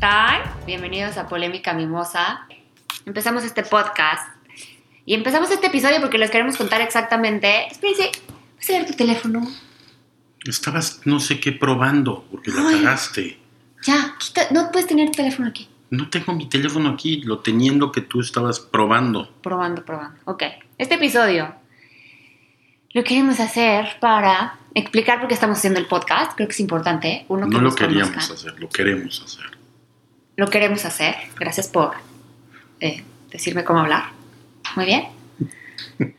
[0.00, 0.42] están?
[0.66, 2.46] Bienvenidos a Polémica Mimosa.
[3.06, 4.28] Empezamos este podcast
[5.06, 7.66] y empezamos este episodio porque les queremos contar exactamente.
[7.68, 8.10] Espérense,
[8.58, 9.48] ¿vas a ver tu teléfono?
[10.44, 12.74] Estabas no sé qué probando porque la Ay.
[12.82, 13.38] cagaste.
[13.84, 15.66] Ya, quita, no puedes tener tu teléfono aquí.
[15.88, 19.32] No tengo mi teléfono aquí, lo teniendo que tú estabas probando.
[19.40, 20.20] Probando, probando.
[20.26, 20.42] Ok,
[20.76, 21.54] este episodio
[22.92, 26.32] lo queremos hacer para explicar por qué estamos haciendo el podcast.
[26.34, 27.24] Creo que es importante.
[27.28, 28.36] Uno, que No lo queríamos conozcan.
[28.36, 29.55] hacer, lo queremos hacer.
[30.36, 31.16] Lo queremos hacer.
[31.38, 31.94] Gracias por
[32.80, 34.10] eh, decirme cómo hablar.
[34.76, 35.08] Muy bien.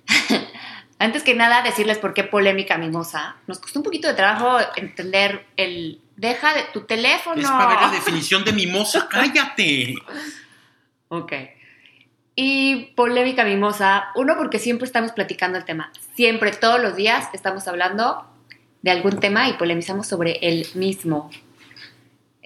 [1.00, 3.36] Antes que nada, decirles por qué polémica mimosa.
[3.46, 6.02] Nos costó un poquito de trabajo entender el...
[6.16, 7.40] Deja de tu teléfono.
[7.40, 9.94] Es para ver la definición de mimosa, cállate.
[11.10, 11.34] Ok.
[12.36, 15.92] Y polémica mimosa, uno porque siempre estamos platicando el tema.
[16.16, 18.26] Siempre, todos los días estamos hablando
[18.82, 21.30] de algún tema y polemizamos sobre el mismo.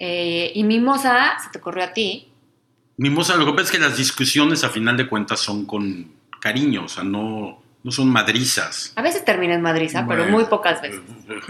[0.03, 2.27] Eh, y mimosa, se te ocurrió a ti.
[2.97, 6.85] Mimosa, lo que pasa es que las discusiones a final de cuentas son con cariño,
[6.85, 8.93] o sea, no, no son madrizas.
[8.95, 11.01] A veces termina en madriza, pero Bueno, muy pocas veces.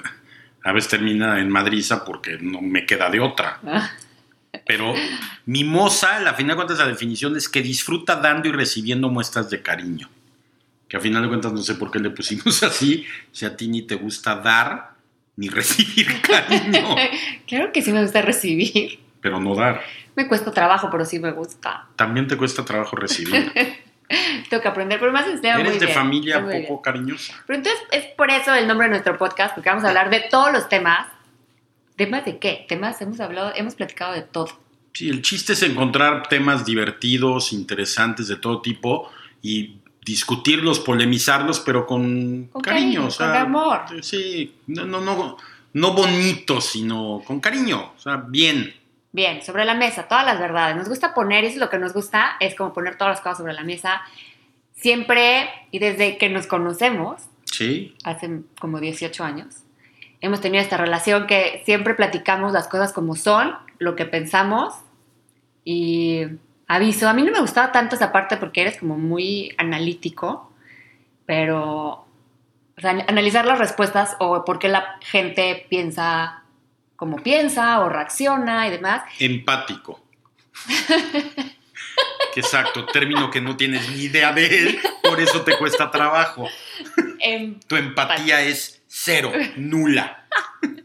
[0.64, 3.60] A veces termina en madriza porque no me queda de otra.
[3.66, 3.90] Ah,
[4.68, 4.94] Pero
[5.46, 9.62] mimosa, a final de cuentas, la definición es que disfruta dando y recibiendo muestras de
[9.64, 10.10] cariño.
[10.88, 13.70] Que a final de cuentas no sé por qué le pusimos así, si a ti
[13.70, 14.91] ni te gusta dar
[15.36, 16.96] ni recibir cariño,
[17.48, 19.00] claro que sí me gusta recibir.
[19.22, 19.82] pero no dar.
[20.16, 21.88] Me cuesta trabajo, pero sí me gusta.
[21.96, 23.52] También te cuesta trabajo recibir.
[24.50, 27.34] Tengo que aprender, pero más enseñado muy Eres de bien, familia poco cariñosa.
[27.48, 30.26] Pero entonces es por eso el nombre de nuestro podcast, porque vamos a hablar de
[30.30, 31.08] todos los temas.
[31.96, 32.66] ¿Temas de qué?
[32.68, 34.50] Temas, hemos hablado, hemos platicado de todo.
[34.94, 39.10] Sí, el chiste es encontrar temas divertidos, interesantes de todo tipo
[39.42, 43.82] y discutirlos, polemizarlos, pero con, Con cariño, cariño, o sea, con amor.
[44.02, 45.38] Sí, no, no, no,
[45.74, 48.74] no bonito, sino con cariño, o sea, bien.
[49.12, 50.76] Bien, sobre la mesa, todas las verdades.
[50.76, 53.22] Nos gusta poner, y eso es lo que nos gusta, es como poner todas las
[53.22, 54.02] cosas sobre la mesa.
[54.74, 59.64] Siempre, y desde que nos conocemos, Sí, hace como 18 años,
[60.22, 64.74] hemos tenido esta relación que siempre platicamos las cosas como son, lo que pensamos,
[65.66, 66.24] y
[66.76, 70.52] aviso, a mí no me gustaba tanto esa parte porque eres como muy analítico,
[71.26, 72.06] pero
[72.78, 76.44] o sea, analizar las respuestas o por qué la gente piensa
[76.96, 80.02] como piensa o reacciona y demás, empático.
[82.36, 86.48] Exacto, término que no tienes ni idea de él, por eso te cuesta trabajo.
[87.20, 90.26] em, Tu empatía es cero, nula.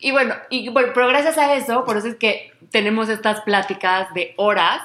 [0.00, 4.12] Y bueno, y bueno, pero gracias a eso, por eso es que tenemos estas pláticas
[4.14, 4.80] de horas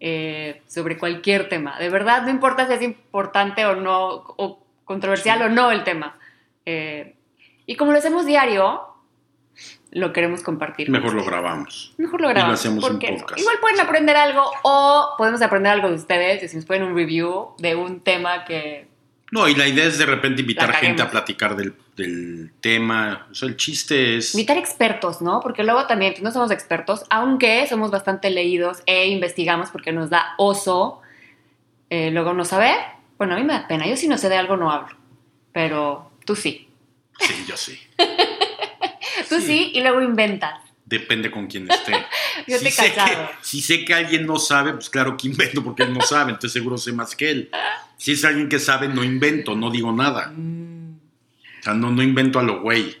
[0.00, 1.78] eh, sobre cualquier tema.
[1.78, 4.06] De verdad, no importa si es importante o no,
[4.36, 5.44] o controversial Sí.
[5.44, 6.18] o no el tema.
[6.64, 7.16] Eh,
[7.66, 8.82] y como lo hacemos diario,
[9.90, 10.90] lo queremos compartir.
[10.90, 11.94] Mejor lo grabamos.
[11.98, 12.60] Mejor lo y lo grabamos.
[12.60, 13.18] hacemos ¿por un qué no?
[13.18, 13.40] podcast.
[13.40, 16.94] Igual pueden aprender algo o podemos aprender algo de ustedes y si nos pueden un
[16.94, 18.86] review de un tema que...
[19.30, 23.26] No, y la idea es de repente invitar gente a platicar del, del tema.
[23.30, 24.34] O sea, el chiste es.
[24.34, 25.40] Invitar expertos, ¿no?
[25.40, 30.08] Porque luego también pues, no somos expertos, aunque somos bastante leídos e investigamos porque nos
[30.08, 31.02] da oso
[31.90, 32.76] eh, luego no saber.
[33.18, 33.86] Bueno, a mí me da pena.
[33.86, 34.96] Yo si no sé de algo no hablo,
[35.52, 36.68] pero tú sí.
[37.18, 37.78] Sí, yo sí.
[39.28, 40.67] Tú sí, y luego inventas.
[40.88, 41.92] Depende con quién esté.
[42.46, 43.00] Yo si, sé que,
[43.42, 46.52] si sé que alguien no sabe, pues claro que invento porque él no sabe, entonces
[46.52, 47.50] seguro sé más que él.
[47.98, 50.32] Si es alguien que sabe, no invento, no digo nada.
[50.34, 50.94] Mm,
[51.60, 52.96] O sea, no, no invento a lo güey.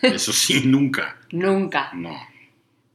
[0.00, 1.16] Eso sí, nunca.
[1.30, 1.90] nunca.
[1.92, 2.16] No.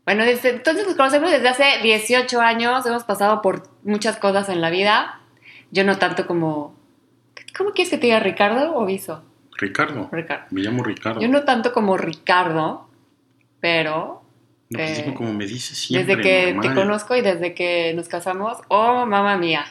[0.06, 4.60] Bueno, desde- entonces nos conocemos desde hace 18 años, hemos pasado por muchas cosas en
[4.62, 5.20] la vida.
[5.72, 6.76] Yo no tanto como...
[7.56, 9.24] ¿Cómo quieres que te diga Ricardo o Viso?
[9.58, 10.10] Ricardo.
[10.12, 10.46] Ricardo.
[10.50, 11.22] Me llamo Ricardo.
[11.22, 12.90] Yo no tanto como Ricardo,
[13.60, 14.21] pero
[14.72, 16.16] No, pues eh, dime como me dices siempre.
[16.16, 19.66] desde que te conozco y desde que nos casamos, oh, mamá mía,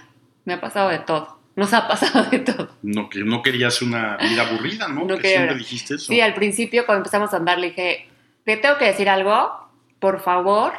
[0.44, 1.38] me ha pasado de todo.
[1.56, 2.70] Nos ha pasado de todo.
[2.82, 5.00] No, que no querías una vida aburrida, ¿no?
[5.06, 6.06] No que quería- siempre dijiste eso.
[6.12, 8.08] Sí, al principio cuando empezamos a andar le dije,
[8.44, 9.68] te tengo que decir algo,
[9.98, 10.72] por favor.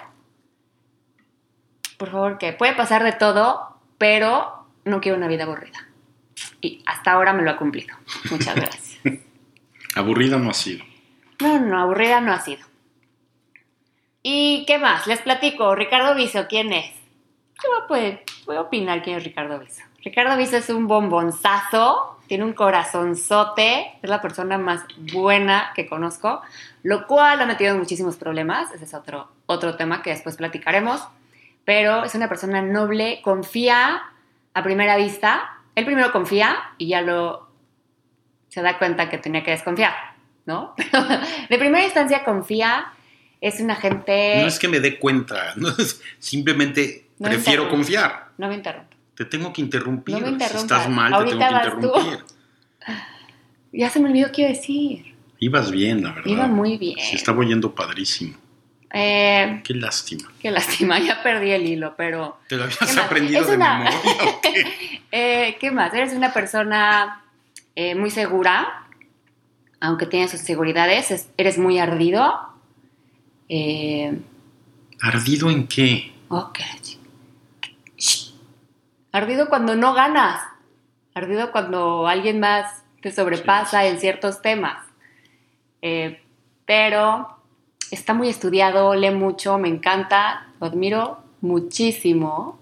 [1.98, 5.88] Por favor, que puede pasar de todo, pero no quiero una vida aburrida.
[6.62, 7.96] Y hasta ahora me lo ha cumplido.
[8.30, 8.98] Muchas gracias.
[9.96, 10.84] Aburrida no ha sido.
[11.40, 12.66] No, no, aburrida no ha sido.
[14.24, 15.08] ¿Y qué más?
[15.08, 15.76] Les platico.
[15.76, 16.92] Ricardo Viso, ¿quién es?
[17.64, 19.84] Yo voy a opinar quién es Ricardo Viso.
[20.04, 24.84] Ricardo Viso es un bombonzazo, tiene un corazonzote, es la persona más
[25.14, 26.42] buena que conozco,
[26.84, 28.72] lo cual ha metido en muchísimos problemas.
[28.72, 31.08] Ese es otro, otro tema que después platicaremos.
[31.66, 34.04] Pero es una persona noble, confía
[34.54, 35.60] a primera vista.
[35.76, 37.50] Él primero confía y ya lo
[38.50, 39.94] se da cuenta que tenía que desconfiar,
[40.46, 40.74] ¿no?
[41.50, 42.92] de primera instancia confía
[43.42, 44.38] Es una gente...
[44.42, 48.30] No es que me dé cuenta, no es- simplemente No prefiero confiar.
[48.38, 48.96] No me interrumpa.
[49.16, 50.16] Te tengo que interrumpir.
[50.22, 51.88] No me si estás mal, Ahorita te tengo que tú.
[52.00, 52.26] interrumpir.
[53.74, 55.16] Ya se me olvidó qué iba a decir.
[55.40, 56.30] Ibas bien, la verdad.
[56.30, 56.98] Iba muy bien.
[57.00, 58.36] Se estaba yendo padrísimo.
[58.94, 60.30] Eh, Qué lástima.
[60.42, 62.38] qué lástima, ya perdí el hilo, pero...
[62.50, 65.02] ¿Te lo ¿Qué habías aprendido de una- memoria o qué?
[65.14, 65.94] Eh, ¿Qué más?
[65.94, 67.24] Eres una persona
[67.76, 68.88] eh, muy segura,
[69.80, 71.10] aunque tienes sus seguridades.
[71.12, 72.34] es- eres muy ardido.
[73.54, 74.18] Eh,
[75.02, 76.14] ¿Ardido en qué?
[76.30, 76.60] ok.
[77.98, 78.32] Shh.
[79.12, 80.42] Ardido cuando no ganas.
[81.14, 84.78] Ardido cuando alguien más te sobrepasa en ciertos temas.
[85.82, 86.22] Eh,
[86.66, 87.28] pero
[87.92, 92.58] está muy estudiado, lee mucho, me encanta, lo admiro muchísimo.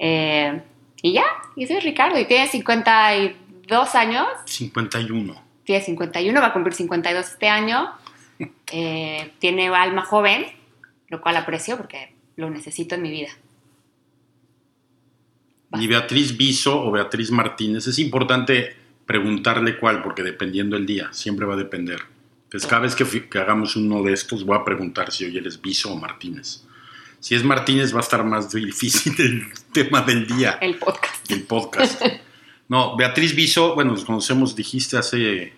[0.00, 0.62] Eh,
[1.00, 5.40] y ya, y es Ricardo, y tiene 52 años, 51.
[5.62, 8.01] tiene 51, va a cumplir 52 este año.
[8.72, 10.46] Eh, tiene alma joven,
[11.08, 13.28] lo cual aprecio porque lo necesito en mi vida.
[15.72, 17.86] Ni Beatriz Viso o Beatriz Martínez.
[17.86, 22.00] Es importante preguntarle cuál, porque dependiendo el día, siempre va a depender.
[22.44, 25.92] Entonces, cada vez que, hagamos uno de estos, voy a preguntar si hoy eres Viso
[25.92, 26.64] o Martínez.
[27.18, 31.30] Si es Martínez, va a estar más difícil el tema del día, El podcast.
[31.30, 32.02] el podcast.
[32.68, 35.52] No, Beatriz Viso, bueno, nos conocemos, dijiste hace.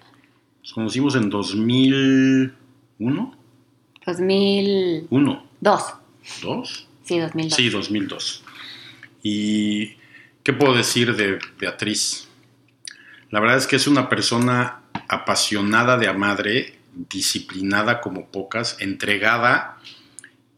[0.62, 2.63] Nos conocimos en 2001.
[2.98, 5.06] 2002.
[5.10, 5.46] ¿Uno?
[5.60, 5.94] ¿Dos?
[7.04, 7.54] Sí, 2002.
[7.54, 8.44] Sí, 2002.
[9.22, 9.96] ¿Y
[10.42, 12.28] qué puedo decir de Beatriz?
[13.30, 19.78] La verdad es que es una persona apasionada de a madre, disciplinada como pocas, entregada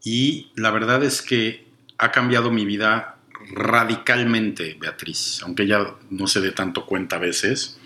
[0.03, 1.65] y la verdad es que
[1.97, 3.17] ha cambiado mi vida
[3.51, 7.79] radicalmente, Beatriz, aunque ella no se dé tanto cuenta a veces,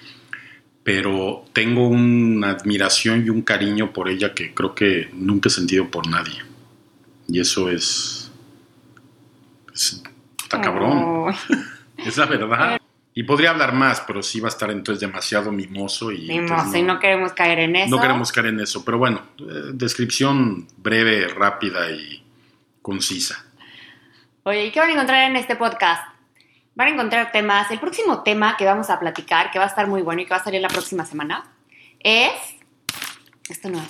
[0.83, 5.89] pero tengo una admiración y un cariño por ella que creo que nunca he sentido
[5.89, 6.42] por nadie.
[7.28, 8.31] Y eso es...
[9.74, 10.01] es-
[10.44, 10.98] está cabrón.
[11.04, 11.31] Oh,
[11.98, 12.80] Es la verdad.
[13.13, 16.28] Y podría hablar más, pero sí va a estar entonces demasiado mimoso y...
[16.30, 17.95] mimoso, entonces y no queremos caer en eso.
[17.95, 18.84] no queremos caer en eso.
[18.84, 19.44] Pero bueno, eh,
[19.74, 22.24] descripción breve, rápida y
[22.81, 23.45] concisa.
[24.44, 26.11] Oye, ¿y qué van a encontrar en este podcast?
[26.81, 27.69] Van a encontrar temas.
[27.69, 30.31] El próximo tema que vamos a platicar, que va a estar muy bueno y que
[30.31, 31.44] va a salir la próxima semana,
[32.00, 32.33] es.
[33.48, 33.89] Esto no es.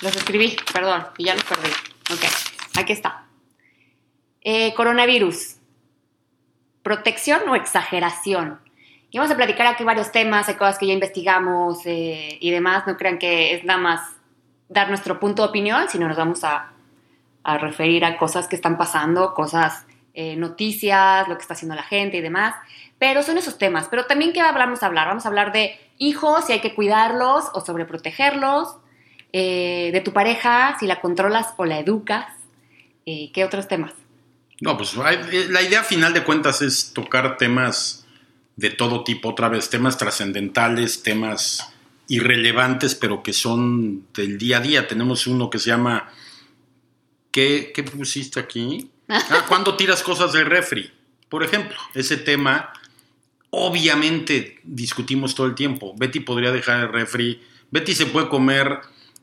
[0.00, 1.68] Los escribí, perdón, y ya los perdí.
[2.10, 2.24] Ok,
[2.78, 3.26] aquí está.
[4.40, 5.56] Eh, coronavirus.
[6.82, 8.62] Protección o exageración.
[9.10, 12.86] Y vamos a platicar aquí varios temas, hay cosas que ya investigamos eh, y demás.
[12.86, 14.00] No crean que es nada más
[14.70, 16.72] dar nuestro punto de opinión, sino nos vamos a,
[17.44, 21.82] a referir a cosas que están pasando, cosas, eh, noticias, lo que está haciendo la
[21.82, 22.54] gente y demás.
[22.98, 23.88] Pero son esos temas.
[23.88, 25.08] Pero también, ¿qué vamos a hablar?
[25.08, 28.76] Vamos a hablar de hijos, si hay que cuidarlos o sobreprotegerlos,
[29.32, 32.26] eh, de tu pareja, si la controlas o la educas.
[33.06, 33.92] Eh, ¿Qué otros temas?
[34.60, 38.06] No, pues la idea final de cuentas es tocar temas
[38.54, 41.72] de todo tipo, otra vez, temas trascendentales, temas
[42.06, 44.86] irrelevantes, pero que son del día a día.
[44.86, 46.08] Tenemos uno que se llama...
[47.32, 48.90] ¿Qué, qué pusiste aquí?
[49.30, 50.90] Ah, ¿cuándo tiras cosas del refri?
[51.28, 52.72] Por ejemplo, ese tema
[53.50, 55.94] obviamente discutimos todo el tiempo.
[55.96, 57.42] Betty podría dejar el refri.
[57.70, 58.80] Betty se puede comer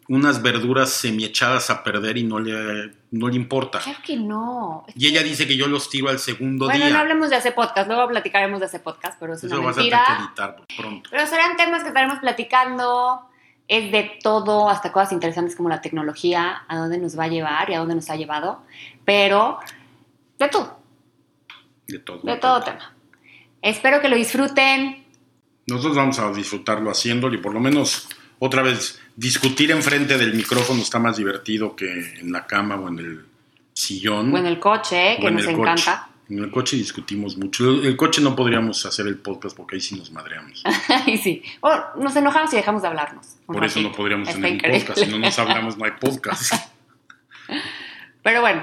[0.07, 3.79] unas verduras semiechadas a perder y no le, no le importa.
[3.79, 4.85] Claro que no.
[4.95, 6.93] Y ella dice que yo los tiro al segundo Bueno, día.
[6.93, 9.77] no hablemos de ese podcast, luego platicaremos de ese podcast, pero es Eso una vas
[9.77, 10.17] a tener mentira.
[10.17, 11.09] que editar pronto.
[11.11, 13.21] Pero serán temas que estaremos platicando.
[13.67, 17.69] Es de todo, hasta cosas interesantes como la tecnología, a dónde nos va a llevar
[17.69, 18.63] y a dónde nos ha llevado.
[19.05, 19.59] Pero
[20.39, 20.79] de todo,
[21.87, 22.21] De todo.
[22.23, 22.93] de todo tema.
[23.61, 25.05] Espero que lo disfruten.
[25.67, 28.07] Nosotros vamos a disfrutarlo haciéndolo y por lo menos
[28.39, 32.99] otra vez discutir enfrente del micrófono está más divertido que en la cama o en
[32.99, 33.25] el
[33.73, 34.33] sillón.
[34.33, 35.55] O en el coche, o que nos coche.
[35.57, 36.05] encanta.
[36.29, 37.69] En el coche discutimos mucho.
[37.69, 40.63] El, el coche no podríamos hacer el podcast porque ahí sí nos madreamos.
[41.05, 41.43] Ay, sí.
[41.59, 43.35] O nos enojamos y dejamos de hablarnos.
[43.45, 44.99] Por eso no podríamos Está tener un podcast.
[44.99, 46.53] Si no nos hablamos, no hay podcast.
[48.23, 48.61] Pero bueno,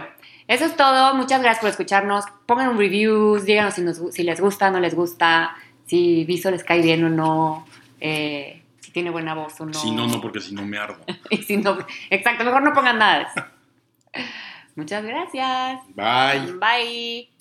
[0.49, 1.15] eso es todo.
[1.15, 2.25] Muchas gracias por escucharnos.
[2.47, 5.55] Pongan un reviews, díganos si, nos- si les gusta, no les gusta,
[5.87, 7.67] si Viso les cae bien o no,
[8.01, 9.75] eh, si tiene buena voz o no.
[9.75, 10.99] Si no, no, porque si no me ardo.
[11.31, 11.77] Y si no,
[12.11, 13.29] exacto, mejor no pongan nada.
[14.75, 15.81] Muchas gracias.
[15.95, 16.53] Bye.
[16.59, 17.36] Bye.